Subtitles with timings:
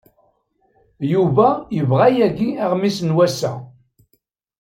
[1.11, 3.53] Yuba yeɣra yagi aɣmis n wass-a.